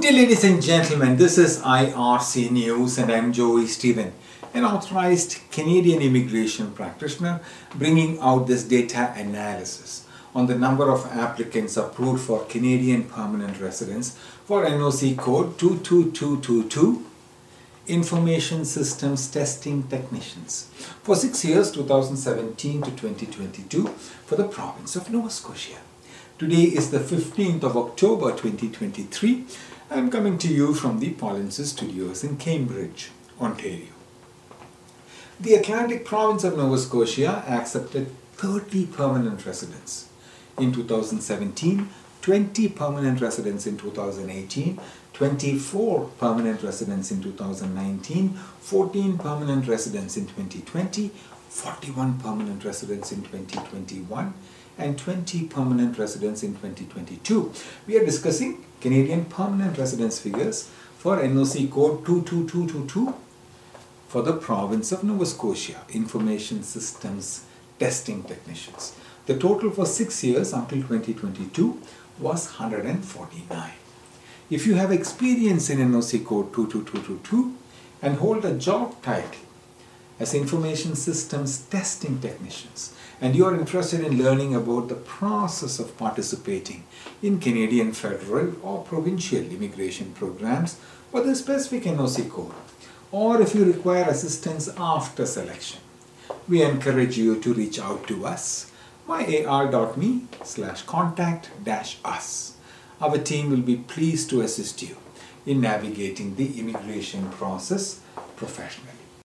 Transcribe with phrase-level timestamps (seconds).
[0.00, 1.18] Good day, ladies and gentlemen.
[1.18, 4.14] This is IRC News, and I'm Joy Stephen,
[4.54, 7.42] an authorized Canadian immigration practitioner,
[7.74, 14.16] bringing out this data analysis on the number of applicants approved for Canadian permanent residence
[14.46, 17.04] for NOC code 22222
[17.86, 20.70] Information Systems Testing Technicians
[21.02, 23.86] for six years 2017 to 2022
[24.24, 25.76] for the province of Nova Scotia.
[26.38, 29.44] Today is the 15th of October 2023.
[29.92, 33.10] I'm coming to you from the Polinsys Studios in Cambridge,
[33.40, 33.88] Ontario.
[35.40, 40.08] The Atlantic province of Nova Scotia accepted 30 permanent residents.
[40.56, 41.88] In 2017,
[42.22, 43.66] 20 permanent residents.
[43.66, 44.78] In 2018,
[45.12, 47.10] 24 permanent residents.
[47.10, 48.28] In 2019,
[48.60, 50.16] 14 permanent residents.
[50.16, 51.08] In 2020,
[51.48, 53.10] 41 permanent residents.
[53.10, 54.34] In 2021,
[54.78, 56.44] and 20 permanent residents.
[56.44, 57.52] In 2022.
[57.88, 63.14] We are discussing Canadian permanent residence figures for NOC code 22222
[64.08, 67.44] for the province of Nova Scotia Information Systems
[67.78, 68.94] Testing Technicians.
[69.26, 71.80] The total for six years until 2022
[72.18, 73.70] was 149.
[74.50, 77.54] If you have experience in NOC code 22222
[78.02, 79.46] and hold a job title
[80.20, 85.96] as Information Systems Testing Technicians, and you are interested in learning about the process of
[85.96, 86.84] participating
[87.22, 90.78] in Canadian federal or provincial immigration programs
[91.10, 92.52] for the specific NOC code,
[93.10, 95.80] or if you require assistance after selection,
[96.46, 98.70] we encourage you to reach out to us
[99.08, 102.56] myar.me slash contact dash us.
[103.00, 104.96] Our team will be pleased to assist you
[105.46, 108.00] in navigating the immigration process
[108.36, 108.99] professionally.